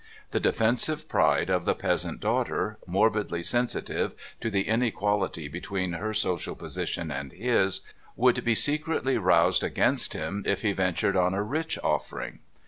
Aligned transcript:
The 0.31 0.39
defensive 0.39 1.07
pride 1.07 1.51
of 1.51 1.65
the 1.65 1.75
peasant's 1.75 2.21
daughter— 2.21 2.79
morbidly 2.87 3.43
sensitive 3.43 4.13
to 4.39 4.49
the 4.49 4.63
inequality 4.67 5.47
between 5.47 5.93
her 5.93 6.11
social 6.11 6.55
position 6.55 7.11
and 7.11 7.31
his— 7.31 7.81
would 8.15 8.43
be 8.43 8.55
secretly 8.55 9.19
roused 9.19 9.63
against 9.63 10.13
him 10.13 10.43
if 10.47 10.63
he 10.63 10.71
ventured 10.73 11.15
on 11.15 11.35
a 11.35 11.43
rich 11.43 11.77
offering. 11.83 12.39